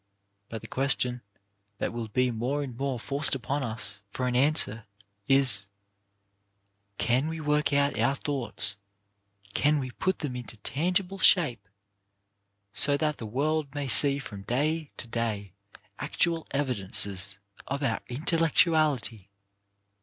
[0.49, 1.21] But the question
[1.77, 4.85] that will be more and more forced upon us for an answer
[5.27, 5.67] is:
[6.97, 8.77] "Can we work out our thoughts,
[9.53, 11.69] can we put them into tangible shape,
[12.73, 15.53] so that the world may see from day to day
[15.99, 17.37] actual evidences
[17.67, 19.29] of our intellectuality?"